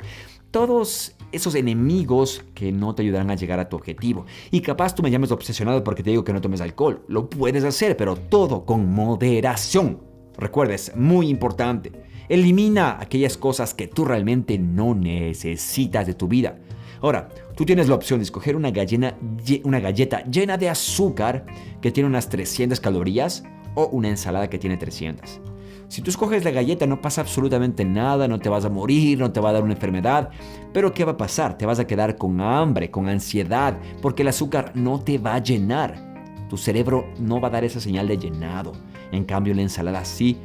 todos 0.52 1.16
esos 1.32 1.56
enemigos 1.56 2.44
que 2.54 2.72
no 2.72 2.96
te 2.96 3.04
ayudarán 3.04 3.32
a 3.32 3.36
llegar 3.36 3.60
a 3.60 3.70
tu 3.70 3.78
objetivo. 3.78 4.26
Y 4.52 4.62
capaz 4.62 4.96
tú 4.96 5.04
me 5.04 5.12
llames 5.12 5.32
obsesionado 5.32 5.84
porque 5.84 6.04
te 6.04 6.10
digo 6.10 6.24
que 6.24 6.34
no 6.34 6.42
tomes 6.42 6.62
alcohol. 6.62 7.04
Lo 7.08 7.30
puedes 7.30 7.64
hacer, 7.64 7.96
pero 7.96 8.16
todo 8.16 8.66
con 8.66 8.92
moderación. 8.92 10.02
Recuerda, 10.38 10.74
es 10.74 10.96
muy 10.96 11.30
importante. 11.30 11.92
Elimina 12.30 12.98
aquellas 13.00 13.38
cosas 13.38 13.74
que 13.74 13.88
tú 13.88 14.06
realmente 14.06 14.58
no 14.58 14.96
necesitas 14.96 16.06
de 16.06 16.14
tu 16.14 16.28
vida. 16.28 16.60
Ahora, 17.02 17.30
tú 17.56 17.66
tienes 17.66 17.88
la 17.88 17.96
opción 17.96 18.20
de 18.20 18.24
escoger 18.24 18.56
una, 18.56 18.72
galleta 18.72 20.24
llena 20.24 20.58
de 20.58 20.70
azúcar 20.70 21.46
que 21.82 21.92
tiene 21.92 22.10
unas 22.10 22.30
300 22.30 22.80
calorías 22.80 23.44
o 23.76 23.88
una 23.88 24.10
ensalada 24.10 24.50
que 24.50 24.60
tiene 24.60 24.78
300. 24.78 25.42
Si 25.88 26.02
tú 26.02 26.12
escoges 26.12 26.44
la 26.44 26.52
galleta 26.52 26.86
no 26.86 27.02
pasa 27.02 27.22
absolutamente 27.22 27.84
nada, 27.84 28.28
no 28.28 28.40
te 28.40 28.50
vas 28.50 28.64
a 28.64 28.70
morir, 28.70 29.18
no 29.18 29.32
te 29.32 29.40
va 29.40 29.50
a 29.50 29.54
dar 29.54 29.64
una 29.64 29.74
enfermedad, 29.74 30.30
pero 30.72 30.94
¿qué 30.94 31.04
va 31.04 31.14
a 31.14 31.18
pasar? 31.18 31.58
Te 31.58 31.66
vas 31.66 31.80
a 31.80 31.88
quedar 31.88 32.16
con 32.16 32.42
hambre, 32.42 32.92
con 32.92 33.10
ansiedad, 33.10 33.80
porque 34.02 34.22
el 34.22 34.28
azúcar 34.28 34.72
no 34.76 35.00
te 35.00 35.18
va 35.18 35.34
a 35.36 35.40
llenar. 35.40 36.48
Tu 36.48 36.58
cerebro 36.58 37.08
no 37.20 37.42
va 37.42 37.48
a 37.48 37.52
dar 37.52 37.64
esa 37.64 37.80
señal 37.80 38.08
de 38.08 38.18
llenado. 38.18 38.74
En 39.12 39.24
cambio 39.24 39.54
la 39.56 39.64
ensalada 39.64 40.06
sí 40.06 40.38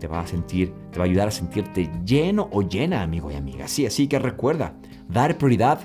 te 0.00 0.08
va 0.08 0.20
a 0.20 0.26
sentir, 0.26 0.72
te 0.90 0.98
va 0.98 1.04
a 1.04 1.08
ayudar 1.08 1.28
a 1.28 1.30
sentirte 1.30 1.88
lleno 2.04 2.48
o 2.50 2.62
llena, 2.62 3.02
amigo 3.02 3.30
y 3.30 3.34
amiga. 3.34 3.68
Sí, 3.68 3.86
así 3.86 4.08
que 4.08 4.18
recuerda, 4.18 4.74
dar 5.12 5.38
prioridad 5.38 5.80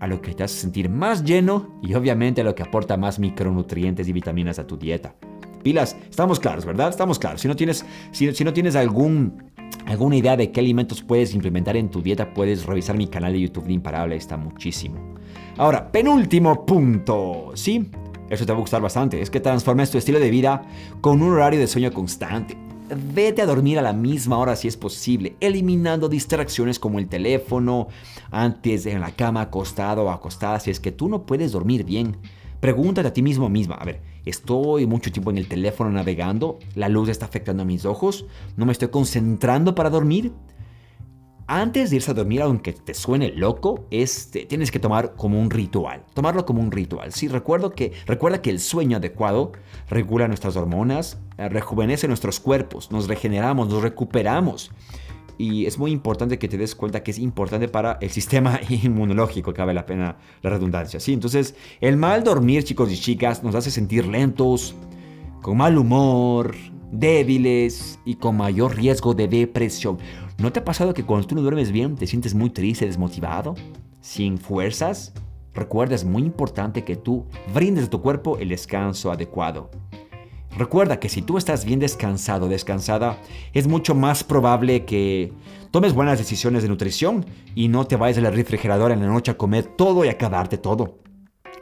a 0.00 0.06
lo 0.06 0.20
que 0.20 0.34
te 0.34 0.44
hace 0.44 0.56
sentir 0.56 0.88
más 0.88 1.24
lleno 1.24 1.78
y 1.82 1.94
obviamente 1.94 2.40
a 2.40 2.44
lo 2.44 2.54
que 2.54 2.62
aporta 2.62 2.96
más 2.96 3.18
micronutrientes 3.18 4.08
y 4.08 4.12
vitaminas 4.12 4.58
a 4.58 4.66
tu 4.66 4.76
dieta. 4.76 5.14
Pilas, 5.62 5.96
estamos 6.08 6.38
claros, 6.38 6.64
¿verdad? 6.64 6.90
Estamos 6.90 7.18
claros. 7.18 7.40
Si 7.40 7.48
no 7.48 7.56
tienes, 7.56 7.84
si, 8.12 8.44
no 8.44 8.52
tienes 8.52 8.76
algún, 8.76 9.50
alguna 9.86 10.16
idea 10.16 10.36
de 10.36 10.52
qué 10.52 10.60
alimentos 10.60 11.02
puedes 11.02 11.34
implementar 11.34 11.76
en 11.76 11.90
tu 11.90 12.02
dieta, 12.02 12.34
puedes 12.34 12.66
revisar 12.66 12.96
mi 12.96 13.08
canal 13.08 13.32
de 13.32 13.40
YouTube 13.40 13.66
de 13.66 13.72
Imparable, 13.72 14.16
está 14.16 14.36
muchísimo. 14.36 15.14
Ahora, 15.56 15.90
penúltimo 15.90 16.64
punto, 16.64 17.52
¿sí? 17.54 17.90
Eso 18.28 18.44
te 18.44 18.52
va 18.52 18.58
a 18.58 18.60
gustar 18.60 18.82
bastante, 18.82 19.20
es 19.20 19.30
que 19.30 19.40
transformes 19.40 19.90
tu 19.90 19.98
estilo 19.98 20.18
de 20.20 20.30
vida 20.30 20.62
con 21.00 21.22
un 21.22 21.32
horario 21.32 21.58
de 21.58 21.66
sueño 21.66 21.92
constante. 21.92 22.65
Vete 22.88 23.42
a 23.42 23.46
dormir 23.46 23.80
a 23.80 23.82
la 23.82 23.92
misma 23.92 24.38
hora 24.38 24.54
si 24.54 24.68
es 24.68 24.76
posible, 24.76 25.34
eliminando 25.40 26.08
distracciones 26.08 26.78
como 26.78 27.00
el 27.00 27.08
teléfono, 27.08 27.88
antes 28.30 28.86
en 28.86 29.00
la 29.00 29.10
cama 29.10 29.40
acostado 29.40 30.04
o 30.04 30.10
acostada 30.10 30.60
si 30.60 30.70
es 30.70 30.78
que 30.78 30.92
tú 30.92 31.08
no 31.08 31.26
puedes 31.26 31.50
dormir 31.50 31.84
bien. 31.84 32.16
Pregúntate 32.60 33.08
a 33.08 33.12
ti 33.12 33.22
mismo 33.22 33.48
misma, 33.48 33.74
a 33.74 33.84
ver, 33.84 34.02
¿estoy 34.24 34.86
mucho 34.86 35.10
tiempo 35.10 35.30
en 35.30 35.38
el 35.38 35.48
teléfono 35.48 35.90
navegando? 35.90 36.60
¿La 36.76 36.88
luz 36.88 37.08
está 37.08 37.26
afectando 37.26 37.64
a 37.64 37.66
mis 37.66 37.84
ojos? 37.84 38.24
¿No 38.56 38.66
me 38.66 38.72
estoy 38.72 38.88
concentrando 38.88 39.74
para 39.74 39.90
dormir? 39.90 40.32
Antes 41.48 41.90
de 41.90 41.96
irse 41.96 42.10
a 42.10 42.14
dormir, 42.14 42.42
aunque 42.42 42.72
te 42.72 42.92
suene 42.92 43.28
loco, 43.28 43.86
este, 43.90 44.46
tienes 44.46 44.70
que 44.70 44.80
tomar 44.80 45.14
como 45.14 45.40
un 45.40 45.50
ritual. 45.50 46.04
Tomarlo 46.12 46.44
como 46.44 46.60
un 46.60 46.72
ritual. 46.72 47.12
Sí, 47.12 47.28
recuerdo 47.28 47.70
que, 47.70 47.92
recuerda 48.06 48.42
que 48.42 48.50
el 48.50 48.58
sueño 48.58 48.96
adecuado 48.96 49.52
regula 49.88 50.26
nuestras 50.26 50.56
hormonas, 50.56 51.18
eh, 51.38 51.48
rejuvenece 51.48 52.08
nuestros 52.08 52.40
cuerpos, 52.40 52.90
nos 52.90 53.06
regeneramos, 53.06 53.68
nos 53.68 53.82
recuperamos. 53.82 54.72
Y 55.38 55.66
es 55.66 55.78
muy 55.78 55.92
importante 55.92 56.38
que 56.38 56.48
te 56.48 56.56
des 56.56 56.74
cuenta 56.74 57.02
que 57.02 57.10
es 57.10 57.18
importante 57.18 57.68
para 57.68 57.98
el 58.00 58.10
sistema 58.10 58.58
inmunológico, 58.68 59.54
cabe 59.54 59.72
la 59.72 59.86
pena 59.86 60.16
la 60.42 60.50
redundancia. 60.50 60.98
Sí, 60.98 61.12
entonces 61.12 61.54
el 61.80 61.96
mal 61.96 62.24
dormir, 62.24 62.64
chicos 62.64 62.90
y 62.90 62.96
chicas, 62.96 63.44
nos 63.44 63.54
hace 63.54 63.70
sentir 63.70 64.06
lentos, 64.06 64.74
con 65.42 65.58
mal 65.58 65.78
humor, 65.78 66.56
débiles 66.90 68.00
y 68.04 68.16
con 68.16 68.36
mayor 68.36 68.74
riesgo 68.74 69.14
de 69.14 69.28
depresión. 69.28 69.98
¿No 70.38 70.52
te 70.52 70.60
ha 70.60 70.64
pasado 70.64 70.92
que 70.92 71.04
cuando 71.04 71.26
tú 71.26 71.34
no 71.34 71.40
duermes 71.40 71.72
bien 71.72 71.96
te 71.96 72.06
sientes 72.06 72.34
muy 72.34 72.50
triste, 72.50 72.84
desmotivado, 72.84 73.54
sin 74.02 74.36
fuerzas? 74.36 75.14
Recuerda, 75.54 75.94
es 75.94 76.04
muy 76.04 76.22
importante 76.22 76.84
que 76.84 76.96
tú 76.96 77.24
brindes 77.54 77.86
a 77.86 77.90
tu 77.90 78.02
cuerpo 78.02 78.36
el 78.36 78.50
descanso 78.50 79.10
adecuado. 79.10 79.70
Recuerda 80.58 81.00
que 81.00 81.08
si 81.08 81.22
tú 81.22 81.38
estás 81.38 81.64
bien 81.64 81.80
descansado, 81.80 82.48
descansada, 82.48 83.18
es 83.54 83.66
mucho 83.66 83.94
más 83.94 84.24
probable 84.24 84.84
que 84.84 85.32
tomes 85.70 85.94
buenas 85.94 86.18
decisiones 86.18 86.62
de 86.62 86.68
nutrición 86.68 87.24
y 87.54 87.68
no 87.68 87.86
te 87.86 87.96
vayas 87.96 88.18
a 88.18 88.22
la 88.22 88.30
refrigeradora 88.30 88.92
en 88.92 89.00
la 89.00 89.08
noche 89.08 89.30
a 89.30 89.38
comer 89.38 89.64
todo 89.64 90.04
y 90.04 90.08
acabarte 90.08 90.58
todo. 90.58 90.98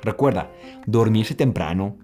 Recuerda, 0.02 0.50
dormirse 0.86 1.36
temprano 1.36 1.96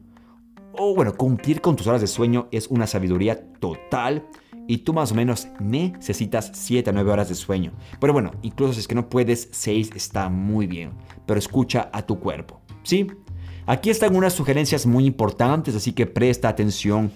o 0.72 0.94
bueno, 0.94 1.16
cumplir 1.16 1.60
con 1.60 1.74
tus 1.74 1.88
horas 1.88 2.00
de 2.00 2.06
sueño 2.06 2.48
es 2.52 2.68
una 2.68 2.86
sabiduría 2.86 3.52
total 3.58 4.28
y 4.70 4.78
tú 4.78 4.92
más 4.92 5.10
o 5.10 5.16
menos 5.16 5.48
necesitas 5.58 6.52
7 6.54 6.90
a 6.90 6.92
9 6.92 7.10
horas 7.10 7.28
de 7.28 7.34
sueño. 7.34 7.72
Pero 8.00 8.12
bueno, 8.12 8.30
incluso 8.42 8.72
si 8.72 8.78
es 8.78 8.86
que 8.86 8.94
no 8.94 9.08
puedes, 9.08 9.48
6 9.50 9.90
está 9.96 10.28
muy 10.28 10.68
bien. 10.68 10.92
Pero 11.26 11.40
escucha 11.40 11.90
a 11.92 12.02
tu 12.02 12.20
cuerpo. 12.20 12.60
¿Sí? 12.84 13.08
Aquí 13.66 13.90
están 13.90 14.14
unas 14.14 14.32
sugerencias 14.32 14.86
muy 14.86 15.06
importantes, 15.06 15.74
así 15.74 15.92
que 15.92 16.06
presta 16.06 16.48
atención, 16.48 17.10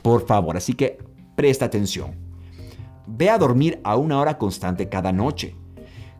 por 0.00 0.26
favor. 0.26 0.56
Así 0.56 0.72
que 0.72 0.96
presta 1.36 1.66
atención. 1.66 2.16
Ve 3.06 3.28
a 3.28 3.36
dormir 3.36 3.80
a 3.84 3.96
una 3.96 4.18
hora 4.18 4.38
constante 4.38 4.88
cada 4.88 5.12
noche. 5.12 5.54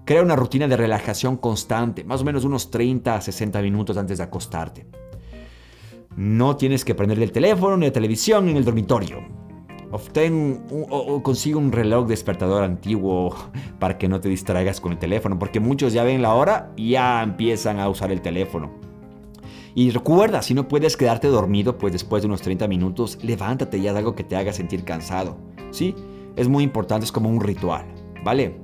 Crea 0.04 0.20
una 0.20 0.36
rutina 0.36 0.68
de 0.68 0.76
relajación 0.76 1.38
constante, 1.38 2.04
más 2.04 2.20
o 2.20 2.24
menos 2.26 2.44
unos 2.44 2.70
30 2.70 3.14
a 3.14 3.22
60 3.22 3.62
minutos 3.62 3.96
antes 3.96 4.18
de 4.18 4.24
acostarte. 4.24 4.86
No 6.14 6.58
tienes 6.58 6.84
que 6.84 6.94
prender 6.94 7.22
el 7.22 7.32
teléfono 7.32 7.78
ni 7.78 7.86
la 7.86 7.92
televisión 7.92 8.50
en 8.50 8.58
el 8.58 8.66
dormitorio. 8.66 9.43
Obtén 9.94 10.64
o, 10.72 11.22
consigue 11.22 11.54
un 11.54 11.70
reloj 11.70 12.08
despertador 12.08 12.64
antiguo 12.64 13.32
para 13.78 13.96
que 13.96 14.08
no 14.08 14.20
te 14.20 14.28
distraigas 14.28 14.80
con 14.80 14.90
el 14.90 14.98
teléfono, 14.98 15.38
porque 15.38 15.60
muchos 15.60 15.92
ya 15.92 16.02
ven 16.02 16.20
la 16.20 16.34
hora 16.34 16.72
y 16.74 16.90
ya 16.90 17.22
empiezan 17.22 17.78
a 17.78 17.88
usar 17.88 18.10
el 18.10 18.20
teléfono. 18.20 18.72
Y 19.76 19.90
recuerda, 19.90 20.42
si 20.42 20.52
no 20.52 20.66
puedes 20.66 20.96
quedarte 20.96 21.28
dormido, 21.28 21.78
pues 21.78 21.92
después 21.92 22.24
de 22.24 22.26
unos 22.26 22.42
30 22.42 22.66
minutos, 22.66 23.20
levántate 23.22 23.78
y 23.78 23.86
haz 23.86 23.94
algo 23.94 24.16
que 24.16 24.24
te 24.24 24.34
haga 24.34 24.52
sentir 24.52 24.82
cansado. 24.82 25.36
¿Sí? 25.70 25.94
Es 26.34 26.48
muy 26.48 26.64
importante, 26.64 27.04
es 27.04 27.12
como 27.12 27.28
un 27.28 27.40
ritual, 27.40 27.86
¿vale? 28.24 28.56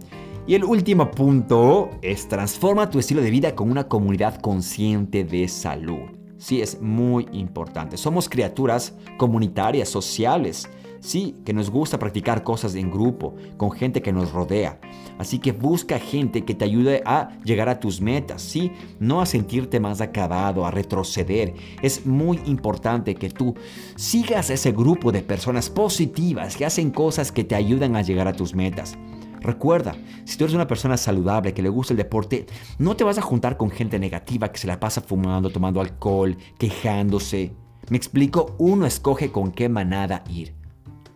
Y 0.49 0.56
el 0.56 0.64
último 0.64 1.12
punto 1.12 1.90
es 2.02 2.26
transforma 2.26 2.90
tu 2.90 2.99
estilo 2.99 3.22
de 3.22 3.30
vida 3.30 3.54
con 3.54 3.70
una 3.70 3.87
comunidad 3.87 4.40
consciente 4.40 5.22
de 5.22 5.46
salud. 5.46 6.10
Sí, 6.38 6.60
es 6.60 6.80
muy 6.80 7.28
importante. 7.30 7.96
Somos 7.96 8.28
criaturas 8.28 8.94
comunitarias, 9.16 9.88
sociales. 9.88 10.68
Sí, 11.00 11.37
que 11.47 11.54
nos 11.54 11.71
gusta 11.71 11.99
practicar 11.99 12.42
cosas 12.42 12.75
en 12.75 12.90
grupo, 12.90 13.35
con 13.57 13.73
gente 13.73 14.02
que 14.02 14.12
nos 14.12 14.33
rodea. 14.33 14.78
Así 15.19 15.38
que 15.38 15.52
busca 15.52 15.99
gente 15.99 16.45
que 16.45 16.54
te 16.54 16.66
ayude 16.66 17.02
a 17.07 17.30
llegar 17.42 17.71
a 17.71 17.80
tus 17.80 18.02
metas, 18.02 18.42
¿sí? 18.42 18.71
No 18.99 19.23
a 19.23 19.26
sentirte 19.26 19.80
más 19.80 20.02
acabado, 20.02 20.66
a 20.66 20.71
retroceder. 20.71 21.54
Es 21.80 22.04
muy 22.04 22.38
importante 22.45 23.14
que 23.14 23.30
tú 23.30 23.54
sigas 23.97 24.50
ese 24.50 24.73
grupo 24.73 25.11
de 25.11 25.23
personas 25.23 25.71
positivas 25.71 26.54
que 26.54 26.66
hacen 26.66 26.90
cosas 26.90 27.33
que 27.33 27.45
te 27.45 27.54
ayudan 27.54 27.97
a 27.97 28.02
llegar 28.02 28.28
a 28.28 28.35
tus 28.35 28.54
metas. 28.54 28.99
Recuerda, 29.40 29.97
si 30.26 30.37
tú 30.37 30.45
eres 30.45 30.54
una 30.54 30.66
persona 30.66 30.99
saludable, 30.99 31.54
que 31.54 31.62
le 31.62 31.71
gusta 31.71 31.95
el 31.95 31.99
deporte, 31.99 32.45
no 32.78 32.95
te 32.95 33.04
vas 33.04 33.16
a 33.16 33.23
juntar 33.23 33.57
con 33.57 33.71
gente 33.71 33.99
negativa 33.99 34.52
que 34.52 34.59
se 34.59 34.66
la 34.66 34.78
pasa 34.78 35.00
fumando, 35.00 35.49
tomando 35.49 35.80
alcohol, 35.80 36.37
quejándose. 36.59 37.54
Me 37.88 37.97
explico, 37.97 38.54
uno 38.59 38.85
escoge 38.85 39.33
con 39.33 39.50
qué 39.50 39.71
manada 39.71 40.25
ir. 40.28 40.60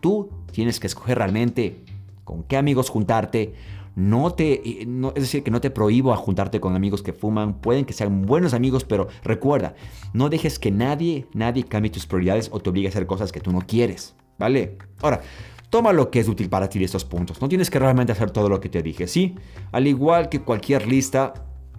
Tú 0.05 0.29
tienes 0.53 0.81
que 0.81 0.87
escoger 0.87 1.17
realmente 1.17 1.83
con 2.25 2.43
qué 2.43 2.59
amigos 2.59 2.91
juntarte. 2.91 3.55
No 3.97 4.35
te, 4.35 4.53
eh, 4.53 4.87
es 5.15 5.23
decir, 5.23 5.43
que 5.43 5.51
no 5.51 5.63
te 5.63 5.71
prohíbo 5.71 6.13
a 6.13 6.17
juntarte 6.19 6.61
con 6.61 6.77
amigos 6.77 7.01
que 7.01 7.15
fuman. 7.15 7.55
Pueden 7.55 7.87
que 7.87 7.95
sean 7.95 8.21
buenos 8.27 8.53
amigos, 8.53 8.85
pero 8.85 9.09
recuerda, 9.23 9.77
no 10.13 10.29
dejes 10.29 10.59
que 10.59 10.71
nadie, 10.71 11.27
nadie 11.33 11.65
cambie 11.65 11.91
tus 11.91 12.05
prioridades 12.05 12.51
o 12.53 12.61
te 12.61 12.69
obligue 12.69 12.89
a 12.89 12.91
hacer 12.91 13.07
cosas 13.07 13.33
que 13.33 13.41
tú 13.41 13.51
no 13.51 13.61
quieres. 13.61 14.15
¿Vale? 14.37 14.77
Ahora, 15.01 15.23
toma 15.71 15.95
lo 15.95 16.11
que 16.11 16.21
es 16.21 16.29
útil 16.29 16.51
para 16.51 16.69
ti 16.69 16.79
de 16.79 16.85
estos 16.85 17.07
puntos. 17.07 17.41
No 17.41 17.49
tienes 17.49 17.71
que 17.71 17.79
realmente 17.79 18.13
hacer 18.13 18.31
todo 18.31 18.51
lo 18.51 18.61
que 18.61 18.69
te 18.69 18.83
dije, 18.83 19.07
¿sí? 19.07 19.37
Al 19.73 19.87
igual 19.87 20.29
que 20.29 20.43
cualquier 20.43 20.87
lista, 20.87 21.33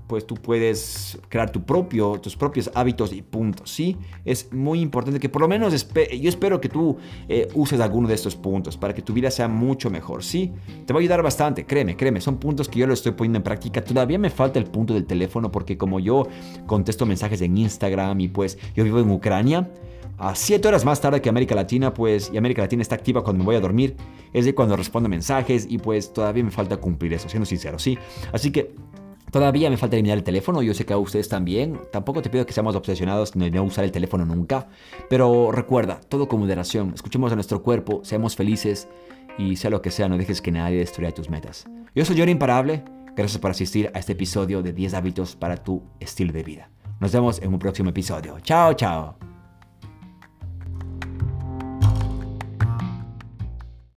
pues 0.07 0.27
tú 0.27 0.35
puedes 0.35 1.17
crear 1.29 1.51
tu 1.51 1.63
propio, 1.63 2.19
tus 2.19 2.35
propios 2.35 2.69
hábitos 2.75 3.11
y 3.13 3.21
puntos, 3.21 3.71
¿sí? 3.71 3.97
Es 4.23 4.51
muy 4.53 4.81
importante 4.81 5.19
que 5.19 5.29
por 5.29 5.41
lo 5.41 5.47
menos 5.47 5.73
yo 5.73 6.29
espero 6.29 6.61
que 6.61 6.69
tú 6.69 6.97
eh, 7.27 7.47
uses 7.53 7.79
alguno 7.79 8.07
de 8.07 8.13
estos 8.13 8.35
puntos 8.35 8.77
para 8.77 8.93
que 8.93 9.01
tu 9.01 9.13
vida 9.13 9.31
sea 9.31 9.47
mucho 9.47 9.89
mejor, 9.89 10.23
¿sí? 10.23 10.51
Te 10.85 10.93
va 10.93 10.99
a 10.99 11.01
ayudar 11.01 11.23
bastante, 11.23 11.65
créeme, 11.65 11.95
créeme, 11.95 12.21
son 12.21 12.37
puntos 12.37 12.69
que 12.69 12.79
yo 12.79 12.87
lo 12.87 12.93
estoy 12.93 13.13
poniendo 13.13 13.37
en 13.37 13.43
práctica. 13.43 13.83
Todavía 13.83 14.19
me 14.19 14.29
falta 14.29 14.59
el 14.59 14.65
punto 14.65 14.93
del 14.93 15.05
teléfono 15.05 15.51
porque 15.51 15.77
como 15.77 15.99
yo 15.99 16.27
contesto 16.65 17.05
mensajes 17.05 17.41
en 17.41 17.57
Instagram 17.57 18.19
y 18.19 18.27
pues 18.27 18.57
yo 18.75 18.83
vivo 18.83 18.99
en 18.99 19.09
Ucrania, 19.09 19.69
a 20.17 20.35
7 20.35 20.67
horas 20.67 20.85
más 20.85 21.01
tarde 21.01 21.21
que 21.21 21.29
América 21.29 21.55
Latina, 21.55 21.93
pues, 21.93 22.31
y 22.33 22.37
América 22.37 22.61
Latina 22.61 22.81
está 22.81 22.95
activa 22.95 23.23
cuando 23.23 23.39
me 23.39 23.45
voy 23.45 23.55
a 23.55 23.59
dormir, 23.59 23.95
es 24.33 24.45
de 24.45 24.55
cuando 24.55 24.75
respondo 24.75 25.09
mensajes 25.09 25.67
y 25.69 25.77
pues 25.77 26.13
todavía 26.13 26.43
me 26.43 26.51
falta 26.51 26.77
cumplir 26.77 27.13
eso, 27.13 27.27
siendo 27.27 27.45
sincero, 27.45 27.79
¿sí? 27.79 27.97
Así 28.31 28.51
que 28.51 28.73
Todavía 29.35 29.69
me 29.69 29.75
falta 29.75 29.97
eliminar 29.97 30.17
el 30.17 30.23
teléfono, 30.23 30.61
yo 30.61 30.73
sé 30.73 30.85
que 30.85 30.93
a 30.93 30.97
ustedes 30.97 31.27
también. 31.27 31.77
Tampoco 31.91 32.21
te 32.21 32.29
pido 32.29 32.45
que 32.45 32.53
seamos 32.53 32.73
obsesionados 32.73 33.33
de 33.33 33.51
no 33.51 33.63
usar 33.63 33.83
el 33.83 33.91
teléfono 33.91 34.25
nunca. 34.25 34.69
Pero 35.09 35.51
recuerda, 35.51 35.99
todo 36.07 36.29
con 36.29 36.39
moderación. 36.39 36.93
Escuchemos 36.95 37.33
a 37.33 37.35
nuestro 37.35 37.61
cuerpo, 37.61 37.99
seamos 38.05 38.37
felices 38.37 38.87
y 39.37 39.57
sea 39.57 39.71
lo 39.71 39.81
que 39.81 39.91
sea, 39.91 40.07
no 40.07 40.17
dejes 40.17 40.41
que 40.41 40.53
nadie 40.53 40.77
destruya 40.77 41.13
tus 41.13 41.29
metas. 41.29 41.65
Yo 41.93 42.05
soy 42.05 42.15
Yori 42.15 42.31
Imparable. 42.31 42.85
Gracias 43.13 43.37
por 43.37 43.51
asistir 43.51 43.91
a 43.93 43.99
este 43.99 44.13
episodio 44.13 44.63
de 44.63 44.71
10 44.71 44.93
hábitos 44.93 45.35
para 45.35 45.57
tu 45.57 45.83
estilo 45.99 46.31
de 46.31 46.43
vida. 46.43 46.69
Nos 47.01 47.11
vemos 47.11 47.41
en 47.41 47.51
un 47.51 47.59
próximo 47.59 47.89
episodio. 47.89 48.39
Chao, 48.39 48.73
chao. 48.73 49.34